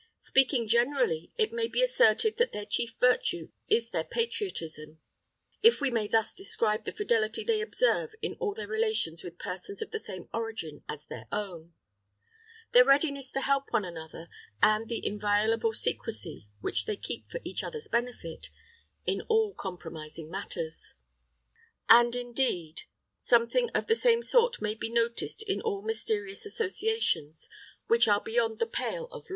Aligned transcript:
Speaking 0.17 0.67
generally, 0.67 1.31
it 1.37 1.53
may 1.53 1.67
be 1.67 1.83
asserted 1.83 2.37
that 2.39 2.53
their 2.53 2.65
chief 2.65 2.95
virtue 2.99 3.49
is 3.67 3.91
their 3.91 4.03
patriotism 4.03 4.99
if 5.61 5.79
we 5.79 5.91
may 5.91 6.07
thus 6.07 6.33
describe 6.33 6.85
the 6.85 6.91
fidelity 6.91 7.43
they 7.43 7.61
observe 7.61 8.15
in 8.19 8.33
all 8.39 8.55
their 8.55 8.67
relations 8.67 9.23
with 9.23 9.37
persons 9.37 9.79
of 9.79 9.91
the 9.91 9.99
same 9.99 10.27
origin 10.33 10.83
as 10.89 11.05
their 11.05 11.27
own, 11.31 11.73
their 12.71 12.83
readiness 12.83 13.31
to 13.33 13.41
help 13.41 13.65
one 13.69 13.85
another, 13.85 14.27
and 14.59 14.89
the 14.89 15.05
inviolable 15.05 15.71
secrecy 15.71 16.47
which 16.61 16.87
they 16.87 16.95
keep 16.95 17.27
for 17.27 17.39
each 17.43 17.63
other's 17.63 17.87
benefit, 17.87 18.49
in 19.05 19.21
all 19.29 19.53
compromising 19.53 20.31
matters. 20.31 20.95
And 21.87 22.15
indeed 22.15 22.85
something 23.21 23.69
of 23.75 23.85
the 23.85 23.93
same 23.93 24.23
sort 24.23 24.63
may 24.63 24.73
be 24.73 24.89
noticed 24.89 25.43
in 25.47 25.61
all 25.61 25.83
mysterious 25.83 26.43
associations 26.43 27.47
which 27.85 28.07
are 28.07 28.19
beyond 28.19 28.57
the 28.57 28.65
pale 28.65 29.05
of 29.11 29.25
the 29.25 29.29
law. 29.29 29.29